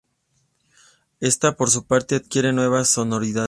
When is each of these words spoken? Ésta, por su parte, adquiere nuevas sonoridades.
Ésta, 1.19 1.55
por 1.55 1.69
su 1.69 1.85
parte, 1.85 2.15
adquiere 2.15 2.51
nuevas 2.51 2.89
sonoridades. 2.89 3.39